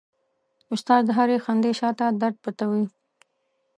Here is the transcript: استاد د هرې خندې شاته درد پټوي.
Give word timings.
استاد 0.73 1.01
د 1.07 1.09
هرې 1.17 1.37
خندې 1.45 1.71
شاته 1.79 2.05
درد 2.21 2.37
پټوي. 2.43 2.85